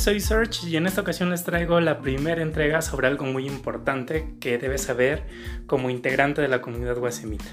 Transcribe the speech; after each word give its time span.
Soy 0.00 0.18
Search 0.18 0.64
y 0.64 0.78
en 0.78 0.86
esta 0.86 1.02
ocasión 1.02 1.28
les 1.28 1.44
traigo 1.44 1.78
la 1.78 2.00
primera 2.00 2.40
entrega 2.40 2.80
sobre 2.80 3.06
algo 3.06 3.26
muy 3.26 3.46
importante 3.46 4.34
que 4.40 4.56
debes 4.56 4.84
saber 4.84 5.24
como 5.66 5.90
integrante 5.90 6.40
de 6.40 6.48
la 6.48 6.62
comunidad 6.62 6.96
guasemita. 6.96 7.44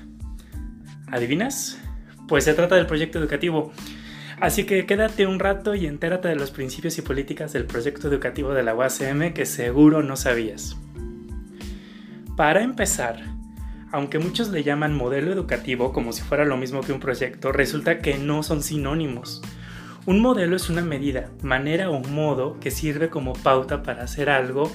¿Adivinas? 1.11 1.77
Pues 2.29 2.45
se 2.45 2.53
trata 2.53 2.75
del 2.75 2.85
proyecto 2.85 3.19
educativo. 3.19 3.73
Así 4.39 4.63
que 4.63 4.85
quédate 4.85 5.27
un 5.27 5.39
rato 5.39 5.75
y 5.75 5.87
entérate 5.87 6.29
de 6.29 6.37
los 6.37 6.51
principios 6.51 6.97
y 6.97 7.01
políticas 7.01 7.51
del 7.51 7.65
proyecto 7.65 8.07
educativo 8.07 8.53
de 8.53 8.63
la 8.63 8.73
UACM 8.73 9.33
que 9.33 9.45
seguro 9.45 10.01
no 10.01 10.15
sabías. 10.15 10.77
Para 12.37 12.63
empezar, 12.63 13.25
aunque 13.91 14.19
muchos 14.19 14.47
le 14.51 14.63
llaman 14.63 14.95
modelo 14.95 15.33
educativo 15.33 15.91
como 15.91 16.13
si 16.13 16.21
fuera 16.21 16.45
lo 16.45 16.55
mismo 16.55 16.79
que 16.79 16.93
un 16.93 17.01
proyecto, 17.01 17.51
resulta 17.51 17.99
que 17.99 18.17
no 18.17 18.41
son 18.41 18.63
sinónimos. 18.63 19.41
Un 20.07 20.21
modelo 20.21 20.55
es 20.55 20.69
una 20.69 20.83
medida, 20.83 21.31
manera 21.41 21.89
o 21.89 21.99
modo 21.99 22.57
que 22.61 22.71
sirve 22.71 23.09
como 23.09 23.33
pauta 23.33 23.83
para 23.83 24.03
hacer 24.03 24.29
algo, 24.29 24.71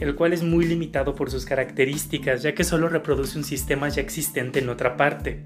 el 0.00 0.16
cual 0.16 0.32
es 0.32 0.42
muy 0.42 0.64
limitado 0.64 1.14
por 1.14 1.30
sus 1.30 1.44
características, 1.44 2.42
ya 2.42 2.56
que 2.56 2.64
solo 2.64 2.88
reproduce 2.88 3.38
un 3.38 3.44
sistema 3.44 3.88
ya 3.88 4.02
existente 4.02 4.58
en 4.58 4.68
otra 4.68 4.96
parte. 4.96 5.44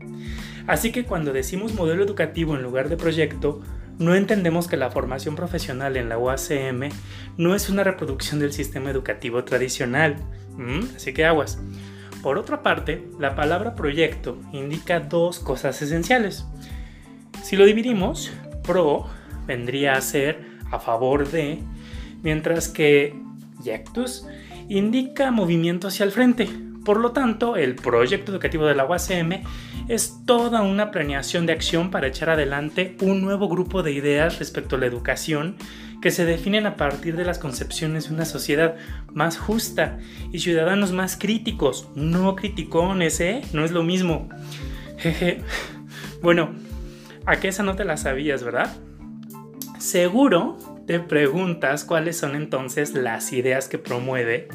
Así 0.66 0.92
que 0.92 1.04
cuando 1.04 1.34
decimos 1.34 1.74
modelo 1.74 2.02
educativo 2.02 2.56
en 2.56 2.62
lugar 2.62 2.88
de 2.88 2.96
proyecto, 2.96 3.60
no 3.98 4.14
entendemos 4.14 4.66
que 4.66 4.78
la 4.78 4.90
formación 4.90 5.36
profesional 5.36 5.98
en 5.98 6.08
la 6.08 6.16
UACM 6.16 6.88
no 7.36 7.54
es 7.54 7.68
una 7.68 7.84
reproducción 7.84 8.40
del 8.40 8.54
sistema 8.54 8.88
educativo 8.88 9.44
tradicional. 9.44 10.16
¿Mm? 10.56 10.96
Así 10.96 11.12
que 11.12 11.26
aguas. 11.26 11.58
Por 12.22 12.38
otra 12.38 12.62
parte, 12.62 13.06
la 13.20 13.34
palabra 13.34 13.74
proyecto 13.74 14.38
indica 14.54 15.00
dos 15.00 15.38
cosas 15.38 15.82
esenciales. 15.82 16.46
Si 17.42 17.56
lo 17.56 17.66
dividimos, 17.66 18.32
pro 18.62 19.17
vendría 19.48 19.94
a 19.94 20.00
ser 20.00 20.58
a 20.70 20.78
favor 20.78 21.28
de, 21.28 21.58
mientras 22.22 22.68
que 22.68 23.20
Yectus 23.64 24.26
indica 24.68 25.32
movimiento 25.32 25.88
hacia 25.88 26.04
el 26.04 26.12
frente. 26.12 26.48
Por 26.84 27.00
lo 27.00 27.12
tanto, 27.12 27.56
el 27.56 27.74
proyecto 27.74 28.32
educativo 28.32 28.66
de 28.66 28.74
la 28.74 28.86
UACM 28.86 29.42
es 29.88 30.24
toda 30.26 30.62
una 30.62 30.90
planeación 30.90 31.46
de 31.46 31.52
acción 31.52 31.90
para 31.90 32.06
echar 32.06 32.30
adelante 32.30 32.96
un 33.00 33.20
nuevo 33.20 33.48
grupo 33.48 33.82
de 33.82 33.92
ideas 33.92 34.38
respecto 34.38 34.76
a 34.76 34.78
la 34.78 34.86
educación 34.86 35.56
que 36.00 36.10
se 36.10 36.24
definen 36.24 36.66
a 36.66 36.76
partir 36.76 37.16
de 37.16 37.24
las 37.24 37.38
concepciones 37.38 38.08
de 38.08 38.14
una 38.14 38.24
sociedad 38.24 38.76
más 39.12 39.36
justa 39.36 39.98
y 40.32 40.38
ciudadanos 40.38 40.92
más 40.92 41.16
críticos, 41.16 41.88
no 41.94 42.36
criticones, 42.36 43.20
¿eh? 43.20 43.42
No 43.52 43.64
es 43.64 43.72
lo 43.72 43.82
mismo. 43.82 44.28
Jeje. 44.98 45.42
Bueno, 46.22 46.50
a 47.26 47.36
qué 47.36 47.48
esa 47.48 47.62
no 47.62 47.74
te 47.74 47.84
la 47.84 47.96
sabías, 47.96 48.42
¿verdad? 48.42 48.76
Seguro 49.78 50.58
te 50.86 50.98
preguntas 50.98 51.84
cuáles 51.84 52.16
son 52.16 52.34
entonces 52.34 52.94
las 52.94 53.32
ideas 53.32 53.68
que 53.68 53.78
promueve 53.78 54.48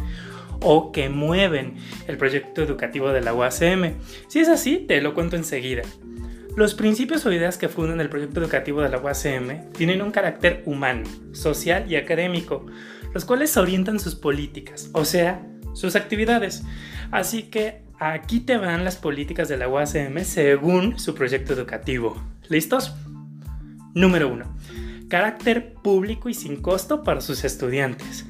o 0.59 0.91
que 0.91 1.07
mueven 1.09 1.75
el 2.07 2.17
proyecto 2.17 2.61
educativo 2.61 3.09
de 3.09 3.21
la 3.21 3.33
UACM. 3.33 3.93
Si 4.27 4.39
es 4.39 4.49
así, 4.49 4.77
te 4.77 5.01
lo 5.01 5.13
cuento 5.13 5.35
enseguida. 5.35 5.83
Los 6.57 6.73
principios 6.73 7.25
o 7.25 7.31
ideas 7.31 7.57
que 7.57 7.69
fundan 7.69 8.01
el 8.01 8.09
proyecto 8.09 8.41
educativo 8.41 8.81
de 8.81 8.89
la 8.89 8.99
UACM 8.99 9.71
tienen 9.71 10.01
un 10.01 10.11
carácter 10.11 10.61
humano, 10.65 11.03
social 11.31 11.89
y 11.89 11.95
académico, 11.95 12.65
los 13.13 13.25
cuales 13.25 13.55
orientan 13.55 13.99
sus 13.99 14.15
políticas, 14.15 14.89
o 14.93 15.05
sea, 15.05 15.45
sus 15.73 15.95
actividades. 15.95 16.63
Así 17.11 17.43
que 17.43 17.83
aquí 17.97 18.41
te 18.41 18.57
van 18.57 18.83
las 18.83 18.97
políticas 18.97 19.47
de 19.47 19.57
la 19.57 19.69
UACM 19.69 20.23
según 20.25 20.99
su 20.99 21.15
proyecto 21.15 21.53
educativo. 21.53 22.21
¿Listos? 22.49 22.93
Número 23.93 24.27
1 24.29 24.82
carácter 25.13 25.75
público 25.75 26.27
y 26.27 26.33
sin 26.33 26.55
costo 26.55 27.03
para 27.03 27.21
sus 27.21 27.43
estudiantes. 27.43 28.25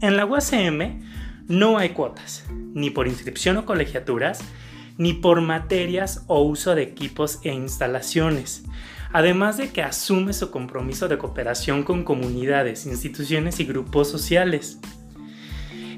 En 0.00 0.16
la 0.16 0.24
UACM 0.24 1.00
no 1.48 1.76
hay 1.76 1.88
cuotas, 1.88 2.44
ni 2.72 2.90
por 2.90 3.08
inscripción 3.08 3.56
o 3.56 3.66
colegiaturas, 3.66 4.38
ni 4.96 5.12
por 5.12 5.40
materias 5.40 6.22
o 6.28 6.40
uso 6.42 6.76
de 6.76 6.84
equipos 6.84 7.40
e 7.42 7.52
instalaciones, 7.52 8.62
además 9.12 9.56
de 9.56 9.70
que 9.70 9.82
asume 9.82 10.32
su 10.32 10.52
compromiso 10.52 11.08
de 11.08 11.18
cooperación 11.18 11.82
con 11.82 12.04
comunidades, 12.04 12.86
instituciones 12.86 13.58
y 13.58 13.64
grupos 13.64 14.08
sociales. 14.08 14.78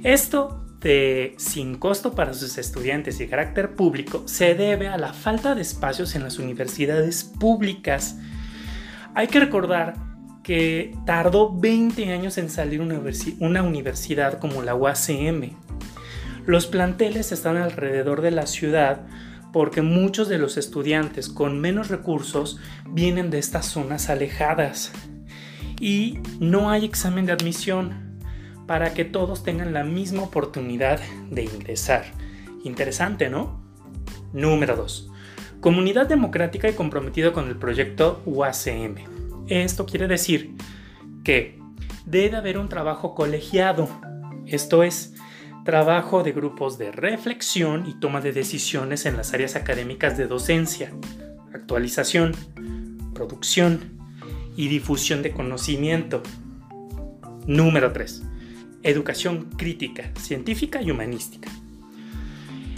Esto 0.02 0.64
de 0.80 1.34
sin 1.36 1.74
costo 1.74 2.14
para 2.14 2.32
sus 2.32 2.56
estudiantes 2.56 3.20
y 3.20 3.28
carácter 3.28 3.74
público 3.74 4.22
se 4.24 4.54
debe 4.54 4.88
a 4.88 4.96
la 4.96 5.12
falta 5.12 5.54
de 5.54 5.60
espacios 5.60 6.14
en 6.14 6.22
las 6.22 6.38
universidades 6.38 7.22
públicas. 7.22 8.16
Hay 9.14 9.26
que 9.26 9.38
recordar 9.38 10.10
que 10.42 10.96
tardó 11.06 11.52
20 11.56 12.12
años 12.12 12.38
en 12.38 12.50
salir 12.50 12.80
una 12.80 13.62
universidad 13.62 14.38
como 14.38 14.62
la 14.62 14.74
UACM. 14.74 15.50
Los 16.46 16.66
planteles 16.66 17.30
están 17.30 17.56
alrededor 17.56 18.20
de 18.20 18.32
la 18.32 18.46
ciudad 18.46 19.06
porque 19.52 19.82
muchos 19.82 20.28
de 20.28 20.38
los 20.38 20.56
estudiantes 20.56 21.28
con 21.28 21.60
menos 21.60 21.88
recursos 21.88 22.58
vienen 22.88 23.30
de 23.30 23.38
estas 23.38 23.66
zonas 23.66 24.08
alejadas 24.10 24.92
y 25.78 26.18
no 26.40 26.70
hay 26.70 26.84
examen 26.84 27.26
de 27.26 27.32
admisión 27.32 28.18
para 28.66 28.94
que 28.94 29.04
todos 29.04 29.42
tengan 29.42 29.72
la 29.72 29.84
misma 29.84 30.22
oportunidad 30.22 31.00
de 31.30 31.44
ingresar. 31.44 32.04
Interesante, 32.64 33.28
¿no? 33.28 33.60
Número 34.32 34.76
2. 34.76 35.10
Comunidad 35.60 36.06
democrática 36.06 36.68
y 36.68 36.74
comprometida 36.74 37.32
con 37.32 37.48
el 37.48 37.56
proyecto 37.56 38.22
UACM. 38.24 39.21
Esto 39.60 39.84
quiere 39.84 40.08
decir 40.08 40.54
que 41.24 41.58
debe 42.06 42.38
haber 42.38 42.56
un 42.56 42.70
trabajo 42.70 43.14
colegiado, 43.14 43.86
esto 44.46 44.82
es, 44.82 45.12
trabajo 45.62 46.22
de 46.22 46.32
grupos 46.32 46.78
de 46.78 46.90
reflexión 46.90 47.86
y 47.86 48.00
toma 48.00 48.22
de 48.22 48.32
decisiones 48.32 49.04
en 49.04 49.14
las 49.14 49.34
áreas 49.34 49.54
académicas 49.54 50.16
de 50.16 50.26
docencia, 50.26 50.90
actualización, 51.52 52.34
producción 53.12 54.00
y 54.56 54.68
difusión 54.68 55.22
de 55.22 55.32
conocimiento. 55.32 56.22
Número 57.46 57.92
3. 57.92 58.22
Educación 58.84 59.50
crítica, 59.58 60.12
científica 60.18 60.80
y 60.80 60.90
humanística. 60.90 61.50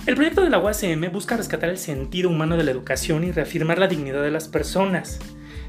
El 0.06 0.16
proyecto 0.16 0.42
de 0.42 0.50
la 0.50 0.58
UACM 0.58 1.12
busca 1.12 1.36
rescatar 1.36 1.70
el 1.70 1.78
sentido 1.78 2.30
humano 2.30 2.56
de 2.56 2.64
la 2.64 2.72
educación 2.72 3.22
y 3.22 3.30
reafirmar 3.30 3.78
la 3.78 3.86
dignidad 3.86 4.24
de 4.24 4.32
las 4.32 4.48
personas, 4.48 5.20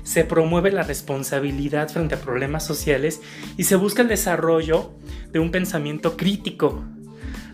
se 0.06 0.24
promueve 0.24 0.72
la 0.72 0.84
responsabilidad 0.84 1.90
frente 1.90 2.14
a 2.14 2.22
problemas 2.22 2.64
sociales 2.64 3.22
y 3.58 3.64
se 3.64 3.76
busca 3.76 4.04
el 4.04 4.08
desarrollo 4.08 4.92
de 5.32 5.40
un 5.40 5.50
pensamiento 5.50 6.16
crítico. 6.16 6.84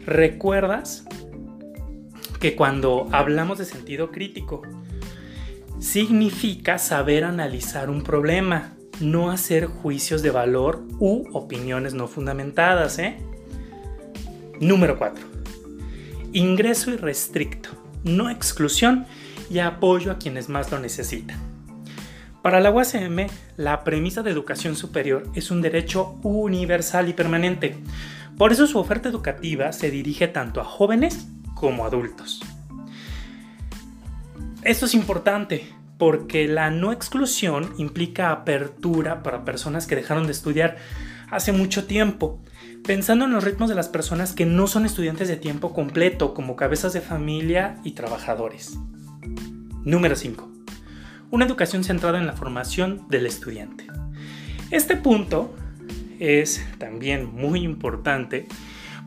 ¿Recuerdas 0.06 1.06
que 2.41 2.57
cuando 2.57 3.07
hablamos 3.13 3.57
de 3.57 3.66
sentido 3.66 4.12
crítico, 4.12 4.63
significa 5.79 6.78
saber 6.78 7.23
analizar 7.23 7.89
un 7.89 8.03
problema, 8.03 8.73
no 9.00 9.31
hacer 9.31 9.68
juicios 9.68 10.22
de 10.22 10.31
valor 10.31 10.85
u 11.00 11.23
opiniones 11.31 11.94
no 11.94 12.09
fundamentadas? 12.09 13.00
¿eh? 13.00 13.18
Número 14.59 14.97
4. 14.97 15.25
Ingreso 16.33 16.91
irrestricto, 16.91 17.69
no 18.03 18.29
exclusión 18.29 19.06
y 19.50 19.59
apoyo 19.59 20.12
a 20.12 20.18
quienes 20.18 20.50
más 20.50 20.69
lo 20.69 20.79
necesitan. 20.79 21.51
Para 22.41 22.59
la 22.59 22.72
UACM, 22.72 23.28
la 23.57 23.84
premisa 23.84 24.24
de 24.24 24.31
educación 24.31 24.75
superior 24.75 25.29
es 25.35 25.52
un 25.52 25.62
derecho 25.62 26.16
universal 26.24 27.07
y 27.07 27.13
permanente. 27.13 27.78
Por 28.35 28.52
eso 28.52 28.66
su 28.66 28.79
oferta 28.79 29.09
educativa 29.09 29.72
se 29.74 29.91
dirige 29.91 30.28
tanto 30.28 30.59
a 30.59 30.63
jóvenes 30.63 31.28
como 31.53 31.85
adultos. 31.85 32.41
Esto 34.63 34.88
es 34.88 34.96
importante 34.96 35.72
porque 36.00 36.48
la 36.48 36.71
no 36.71 36.92
exclusión 36.92 37.75
implica 37.77 38.31
apertura 38.31 39.21
para 39.21 39.45
personas 39.45 39.86
que 39.86 39.95
dejaron 39.95 40.25
de 40.25 40.31
estudiar 40.31 40.77
hace 41.30 41.51
mucho 41.51 41.86
tiempo, 41.86 42.42
pensando 42.83 43.25
en 43.25 43.33
los 43.33 43.44
ritmos 43.44 43.69
de 43.69 43.75
las 43.75 43.88
personas 43.88 44.33
que 44.33 44.48
no 44.48 44.65
son 44.65 44.88
estudiantes 44.88 45.27
de 45.27 45.38
tiempo 45.38 45.74
completo, 45.74 46.33
como 46.33 46.56
cabezas 46.56 46.94
de 46.94 47.01
familia 47.01 47.77
y 47.83 47.92
trabajadores. 47.92 48.80
Número 49.83 50.15
5 50.15 50.50
una 51.31 51.45
educación 51.45 51.83
centrada 51.83 52.19
en 52.19 52.28
la 52.28 52.33
formación 52.33 53.07
del 53.10 53.25
estudiante. 53.25 53.88
Este 54.69 54.95
punto 54.95 55.56
es 56.19 56.63
también 56.78 57.33
muy 57.33 57.62
importante 57.62 58.48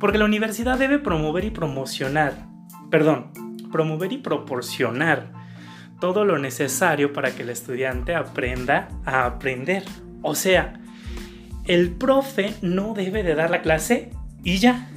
porque 0.00 0.18
la 0.18 0.24
universidad 0.24 0.78
debe 0.78 0.98
promover 0.98 1.44
y 1.44 1.50
promocionar, 1.50 2.46
perdón, 2.90 3.30
promover 3.70 4.12
y 4.12 4.18
proporcionar 4.18 5.32
todo 6.00 6.24
lo 6.24 6.38
necesario 6.38 7.12
para 7.12 7.34
que 7.34 7.42
el 7.42 7.50
estudiante 7.50 8.14
aprenda 8.14 8.88
a 9.04 9.26
aprender. 9.26 9.84
O 10.22 10.34
sea, 10.34 10.80
el 11.66 11.92
profe 11.92 12.54
no 12.60 12.94
debe 12.94 13.22
de 13.22 13.34
dar 13.34 13.50
la 13.50 13.62
clase 13.62 14.10
y 14.42 14.58
ya, 14.58 14.88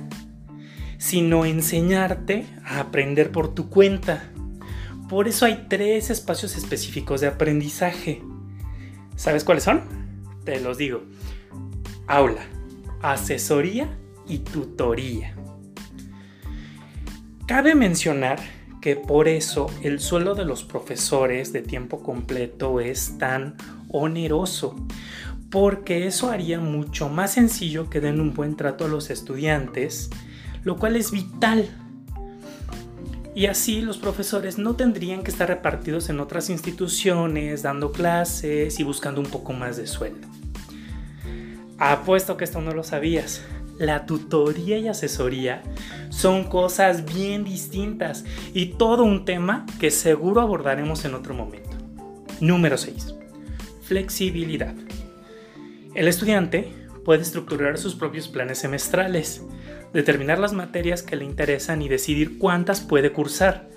sino 0.97 1.45
enseñarte 1.45 2.45
a 2.65 2.79
aprender 2.79 3.31
por 3.31 3.53
tu 3.53 3.69
cuenta. 3.69 4.23
Por 5.09 5.27
eso 5.27 5.45
hay 5.45 5.67
tres 5.69 6.09
espacios 6.09 6.57
específicos 6.57 7.21
de 7.21 7.27
aprendizaje. 7.27 8.21
¿Sabes 9.15 9.43
cuáles 9.43 9.63
son? 9.63 9.81
Te 10.43 10.59
los 10.59 10.77
digo. 10.77 11.03
Aula, 12.07 12.45
asesoría 13.01 13.97
y 14.27 14.39
tutoría. 14.39 15.35
Cabe 17.47 17.75
mencionar 17.75 18.39
que 18.81 18.97
por 18.97 19.29
eso 19.29 19.67
el 19.81 19.99
sueldo 20.01 20.35
de 20.35 20.45
los 20.45 20.63
profesores 20.63 21.53
de 21.53 21.61
tiempo 21.61 22.03
completo 22.03 22.81
es 22.81 23.17
tan 23.17 23.55
oneroso, 23.89 24.75
porque 25.49 26.07
eso 26.07 26.29
haría 26.29 26.59
mucho 26.59 27.07
más 27.07 27.33
sencillo 27.33 27.89
que 27.89 28.01
den 28.01 28.19
un 28.19 28.33
buen 28.33 28.57
trato 28.57 28.85
a 28.85 28.89
los 28.89 29.09
estudiantes, 29.09 30.09
lo 30.63 30.75
cual 30.75 30.97
es 30.97 31.11
vital. 31.11 31.69
Y 33.37 33.45
así 33.45 33.81
los 33.81 33.99
profesores 33.99 34.57
no 34.57 34.75
tendrían 34.75 35.21
que 35.21 35.29
estar 35.29 35.47
repartidos 35.47 36.09
en 36.09 36.19
otras 36.19 36.49
instituciones, 36.49 37.61
dando 37.61 37.91
clases 37.91 38.79
y 38.79 38.83
buscando 38.83 39.21
un 39.21 39.27
poco 39.27 39.53
más 39.53 39.77
de 39.77 39.85
sueldo. 39.85 40.27
Apuesto 41.77 42.35
que 42.35 42.45
esto 42.45 42.61
no 42.61 42.71
lo 42.71 42.83
sabías. 42.83 43.43
La 43.77 44.07
tutoría 44.07 44.79
y 44.79 44.87
asesoría 44.87 45.61
son 46.09 46.45
cosas 46.45 47.05
bien 47.13 47.43
distintas 47.43 48.25
y 48.55 48.69
todo 48.69 49.03
un 49.03 49.23
tema 49.23 49.67
que 49.79 49.91
seguro 49.91 50.41
abordaremos 50.41 51.05
en 51.05 51.13
otro 51.13 51.35
momento. 51.35 51.77
Número 52.41 52.75
6. 52.75 53.13
Flexibilidad. 53.83 54.73
El 55.93 56.07
estudiante 56.07 56.73
puede 57.07 57.21
estructurar 57.21 57.77
sus 57.77 57.95
propios 57.95 58.27
planes 58.27 58.57
semestrales, 58.57 59.41
determinar 59.93 60.39
las 60.39 60.51
materias 60.51 61.03
que 61.03 61.15
le 61.15 61.23
interesan 61.23 61.81
y 61.81 61.87
decidir 61.87 62.37
cuántas 62.37 62.81
puede 62.81 63.13
cursar. 63.13 63.69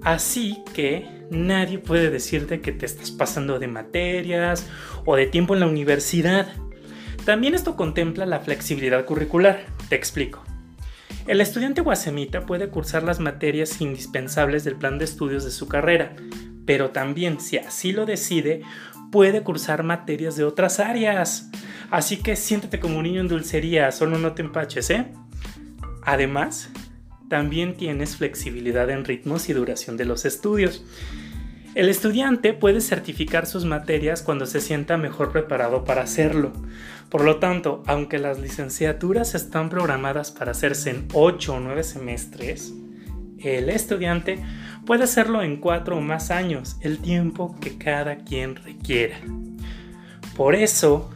Así 0.00 0.64
que 0.72 1.06
nadie 1.30 1.78
puede 1.78 2.08
decirte 2.08 2.62
que 2.62 2.72
te 2.72 2.86
estás 2.86 3.10
pasando 3.10 3.58
de 3.58 3.66
materias 3.66 4.66
o 5.04 5.16
de 5.16 5.26
tiempo 5.26 5.52
en 5.52 5.60
la 5.60 5.66
universidad. 5.66 6.50
También 7.26 7.54
esto 7.54 7.76
contempla 7.76 8.24
la 8.24 8.40
flexibilidad 8.40 9.04
curricular. 9.04 9.66
Te 9.90 9.96
explico. 9.96 10.42
El 11.26 11.42
estudiante 11.42 11.82
guasemita 11.82 12.46
puede 12.46 12.70
cursar 12.70 13.02
las 13.02 13.20
materias 13.20 13.82
indispensables 13.82 14.64
del 14.64 14.76
plan 14.76 14.96
de 14.96 15.04
estudios 15.04 15.44
de 15.44 15.50
su 15.50 15.68
carrera, 15.68 16.16
pero 16.64 16.88
también, 16.88 17.38
si 17.38 17.58
así 17.58 17.92
lo 17.92 18.06
decide, 18.06 18.62
puede 19.10 19.42
cursar 19.42 19.82
materias 19.82 20.36
de 20.36 20.44
otras 20.44 20.80
áreas. 20.80 21.50
Así 21.90 22.18
que 22.18 22.36
siéntete 22.36 22.78
como 22.78 22.98
un 22.98 23.04
niño 23.04 23.20
en 23.20 23.28
dulcería, 23.28 23.90
solo 23.90 24.18
no 24.18 24.32
te 24.32 24.42
empaches, 24.42 24.90
¿eh? 24.90 25.06
Además, 26.02 26.70
también 27.28 27.76
tienes 27.76 28.16
flexibilidad 28.16 28.90
en 28.90 29.04
ritmos 29.04 29.48
y 29.48 29.52
duración 29.52 29.96
de 29.96 30.04
los 30.04 30.24
estudios. 30.24 30.84
El 31.74 31.88
estudiante 31.88 32.52
puede 32.52 32.80
certificar 32.80 33.46
sus 33.46 33.64
materias 33.64 34.22
cuando 34.22 34.46
se 34.46 34.60
sienta 34.60 34.96
mejor 34.96 35.30
preparado 35.30 35.84
para 35.84 36.02
hacerlo. 36.02 36.52
Por 37.08 37.22
lo 37.22 37.38
tanto, 37.38 37.82
aunque 37.86 38.18
las 38.18 38.40
licenciaturas 38.40 39.34
están 39.34 39.68
programadas 39.68 40.32
para 40.32 40.50
hacerse 40.50 40.90
en 40.90 41.06
8 41.12 41.54
o 41.54 41.60
9 41.60 41.84
semestres, 41.84 42.72
el 43.38 43.68
estudiante 43.68 44.42
puede 44.84 45.04
hacerlo 45.04 45.42
en 45.42 45.58
4 45.58 45.96
o 45.96 46.00
más 46.00 46.30
años, 46.30 46.76
el 46.80 46.98
tiempo 46.98 47.56
que 47.60 47.78
cada 47.78 48.18
quien 48.18 48.56
requiera. 48.56 49.20
Por 50.36 50.56
eso, 50.56 51.10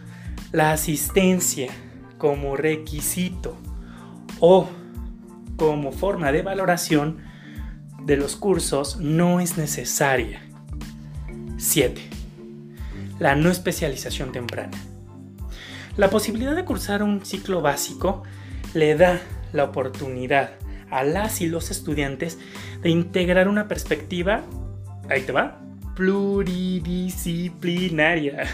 la 0.54 0.72
asistencia 0.72 1.68
como 2.16 2.56
requisito 2.56 3.56
o 4.38 4.68
como 5.56 5.90
forma 5.90 6.30
de 6.30 6.42
valoración 6.42 7.18
de 8.04 8.16
los 8.16 8.36
cursos 8.36 9.00
no 9.00 9.40
es 9.40 9.58
necesaria. 9.58 10.42
7. 11.56 12.00
La 13.18 13.34
no 13.34 13.50
especialización 13.50 14.30
temprana. 14.30 14.78
La 15.96 16.08
posibilidad 16.08 16.54
de 16.54 16.64
cursar 16.64 17.02
un 17.02 17.26
ciclo 17.26 17.60
básico 17.60 18.22
le 18.74 18.94
da 18.94 19.20
la 19.52 19.64
oportunidad 19.64 20.50
a 20.88 21.02
las 21.02 21.40
y 21.40 21.48
los 21.48 21.72
estudiantes 21.72 22.38
de 22.80 22.90
integrar 22.90 23.48
una 23.48 23.66
perspectiva, 23.66 24.44
ahí 25.10 25.22
te 25.22 25.32
va, 25.32 25.60
pluridisciplinaria. 25.96 28.46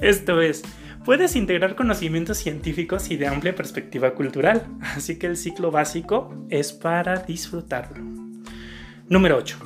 Esto 0.00 0.40
es, 0.40 0.62
puedes 1.04 1.36
integrar 1.36 1.76
conocimientos 1.76 2.38
científicos 2.38 3.10
y 3.10 3.16
de 3.16 3.26
amplia 3.26 3.54
perspectiva 3.54 4.14
cultural, 4.14 4.66
así 4.80 5.18
que 5.18 5.26
el 5.26 5.36
ciclo 5.36 5.70
básico 5.70 6.46
es 6.48 6.72
para 6.72 7.16
disfrutarlo. 7.16 8.02
Número 9.08 9.36
8. 9.36 9.58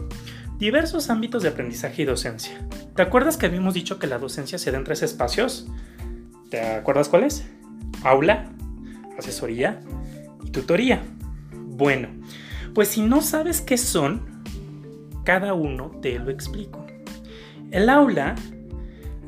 Diversos 0.58 1.10
ámbitos 1.10 1.42
de 1.42 1.50
aprendizaje 1.50 2.02
y 2.02 2.04
docencia. 2.04 2.66
¿Te 2.96 3.02
acuerdas 3.02 3.36
que 3.36 3.46
habíamos 3.46 3.74
dicho 3.74 3.98
que 3.98 4.06
la 4.06 4.18
docencia 4.18 4.58
se 4.58 4.70
da 4.72 4.78
en 4.78 4.84
tres 4.84 5.02
espacios? 5.02 5.68
¿Te 6.50 6.60
acuerdas 6.60 7.08
cuáles? 7.08 7.44
Aula, 8.02 8.50
asesoría 9.18 9.80
y 10.44 10.50
tutoría. 10.50 11.02
Bueno, 11.52 12.08
pues 12.74 12.88
si 12.88 13.02
no 13.02 13.20
sabes 13.20 13.60
qué 13.60 13.76
son, 13.76 14.42
cada 15.24 15.54
uno 15.54 15.90
te 16.02 16.18
lo 16.18 16.30
explico. 16.30 16.86
El 17.70 17.88
aula, 17.88 18.36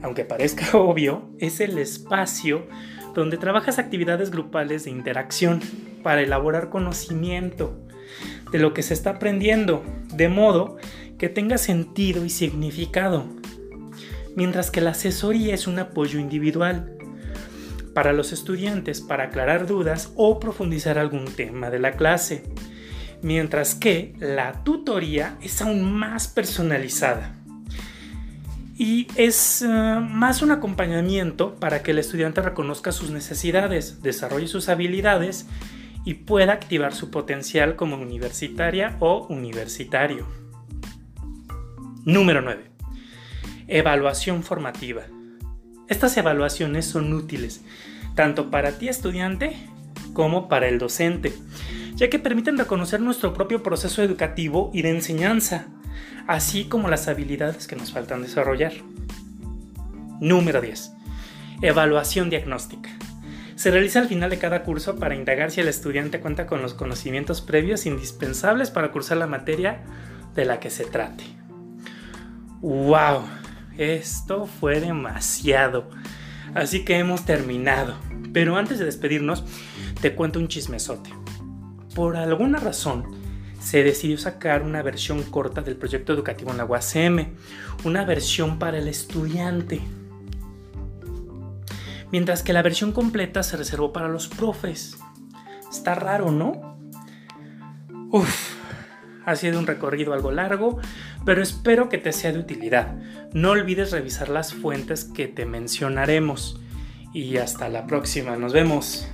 aunque 0.03 0.25
parezca 0.25 0.77
obvio, 0.77 1.29
es 1.39 1.61
el 1.61 1.79
espacio 1.79 2.67
donde 3.15 3.39
trabajas 3.39 3.79
actividades 3.79 4.31
grupales 4.31 4.85
de 4.85 4.91
interacción 4.91 5.61
para 6.03 6.21
elaborar 6.21 6.69
conocimiento 6.69 7.75
de 8.53 8.59
lo 8.59 8.75
que 8.75 8.83
se 8.83 8.95
está 8.95 9.11
aprendiendo, 9.11 9.85
de 10.15 10.29
modo 10.29 10.77
que 11.19 11.29
tenga 11.29 11.59
sentido 11.59 12.25
y 12.25 12.31
significado, 12.31 13.25
mientras 14.35 14.71
que 14.71 14.83
la 14.83 14.91
asesoría 14.91 15.55
es 15.55 15.67
un 15.67 15.79
apoyo 15.79 16.19
individual 16.19 16.97
para 17.95 18.13
los 18.13 18.33
estudiantes 18.33 19.01
para 19.01 19.25
aclarar 19.25 19.67
dudas 19.67 20.13
o 20.17 20.39
profundizar 20.39 20.99
algún 20.99 21.25
tema 21.25 21.71
de 21.71 21.79
la 21.79 21.93
clase, 21.93 22.43
mientras 23.23 23.75
que 23.75 24.15
la 24.19 24.63
tutoría 24.63 25.39
es 25.41 25.63
aún 25.63 25.91
más 25.91 26.29
personalizada 26.29 27.36
y 28.79 29.07
es 29.17 29.63
eh, 29.63 29.67
más 29.67 30.43
un 30.43 30.51
acompañamiento 30.51 31.55
para 31.55 31.83
que 31.83 31.93
el 31.93 31.99
estudiante 31.99 32.43
reconozca 32.43 32.93
sus 32.93 33.11
necesidades, 33.11 34.03
desarrolle 34.03 34.49
sus 34.49 34.69
habilidades 34.69 35.47
y 36.05 36.15
pueda 36.15 36.53
activar 36.53 36.95
su 36.95 37.11
potencial 37.11 37.77
como 37.77 37.97
universitaria 37.97 38.97
o 39.01 39.27
universitario. 39.29 40.27
Número 42.05 42.43
9. 42.43 42.71
Evaluación 43.67 44.43
formativa. 44.43 45.03
Estas 45.89 46.17
evaluaciones 46.17 46.85
son 46.85 47.13
útiles 47.13 47.63
tanto 48.17 48.51
para 48.51 48.73
ti 48.73 48.89
estudiante 48.89 49.55
como 50.13 50.49
para 50.49 50.67
el 50.67 50.79
docente, 50.79 51.33
ya 51.97 52.11
que 52.11 52.19
permiten 52.19 52.59
reconocer 52.59 53.01
nuestro 53.01 53.33
propio 53.33 53.63
proceso 53.63 54.03
educativo 54.03 54.71
y 54.73 54.83
de 54.83 54.91
enseñanza, 54.91 55.67
así 56.27 56.67
como 56.67 56.89
las 56.89 57.09
habilidades 57.09 57.67
que 57.67 57.75
nos 57.75 57.91
faltan 57.91 58.23
desarrollar. 58.23 58.73
Número 60.21 60.61
10. 60.61 60.93
Evaluación 61.63 62.29
diagnóstica. 62.29 62.91
Se 63.55 63.71
realiza 63.71 64.01
al 64.01 64.09
final 64.09 64.29
de 64.29 64.39
cada 64.39 64.63
curso 64.63 64.97
para 64.97 65.15
indagar 65.15 65.51
si 65.51 65.63
el 65.63 65.69
estudiante 65.69 66.21
cuenta 66.21 66.47
con 66.47 66.61
los 66.61 66.75
conocimientos 66.75 67.41
previos 67.41 67.87
indispensables 67.87 68.71
para 68.71 68.93
cursar 68.93 69.17
la 69.17 69.27
materia 69.27 69.83
de 70.35 70.45
la 70.45 70.61
que 70.61 70.69
se 70.69 70.85
trate. 70.85 71.25
¡Wow! 72.61 73.23
Esto 73.79 74.47
fue 74.47 74.81
demasiado. 74.81 75.89
Así 76.55 76.85
que 76.85 76.99
hemos 76.99 77.25
terminado. 77.25 77.97
Pero 78.35 78.57
antes 78.57 78.79
de 78.79 78.85
despedirnos, 78.85 79.45
te 80.03 80.15
cuento 80.15 80.39
un 80.39 80.49
chismesote. 80.49 81.11
Por 81.97 82.19
alguna 82.19 82.59
razón, 82.59 83.07
se 83.59 83.83
decidió 83.83 84.19
sacar 84.19 84.63
una 84.63 84.83
versión 84.83 85.23
corta 85.23 85.63
del 85.63 85.77
proyecto 85.77 86.13
educativo 86.13 86.51
en 86.51 86.59
la 86.59 86.67
UACM, 86.67 87.35
una 87.85 88.05
versión 88.05 88.59
para 88.59 88.77
el 88.77 88.87
estudiante. 88.87 89.81
Mientras 92.13 92.43
que 92.43 92.53
la 92.53 92.61
versión 92.61 92.93
completa 92.93 93.43
se 93.43 93.57
reservó 93.57 93.95
para 93.95 94.09
los 94.09 94.29
profes. 94.29 94.99
Está 95.71 95.95
raro, 95.95 96.31
¿no? 96.31 96.77
Uf, 98.11 98.55
ha 99.25 99.35
sido 99.35 99.59
un 99.59 99.67
recorrido 99.67 100.13
algo 100.13 100.33
largo, 100.33 100.79
pero 101.25 101.43
espero 101.43 101.89
que 101.89 101.97
te 101.97 102.13
sea 102.13 102.33
de 102.33 102.41
utilidad. 102.41 102.95
No 103.33 103.53
olvides 103.53 103.91
revisar 103.93 104.29
las 104.29 104.53
fuentes 104.53 105.05
que 105.05 105.29
te 105.29 105.47
mencionaremos. 105.47 106.61
Y 107.15 107.39
hasta 107.39 107.71
la 107.71 107.87
próxima, 107.87 108.37
nos 108.37 108.53
vemos. 108.53 109.09